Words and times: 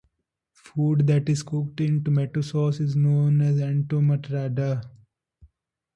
Food 0.53 1.05
that 1.05 1.29
is 1.29 1.43
cooked 1.43 1.79
in 1.79 2.03
tomato 2.03 2.41
sauce 2.41 2.79
is 2.79 2.95
known 2.95 3.39
as 3.39 3.57
entomatada. 3.59 4.81